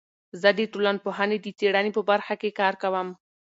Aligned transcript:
زه 0.41 0.49
د 0.59 0.61
ټولنپوهنې 0.71 1.37
د 1.41 1.47
څیړنې 1.59 1.91
په 1.97 2.01
برخه 2.09 2.33
کې 2.41 2.55
کار 2.59 2.73
کوم. 2.83 3.07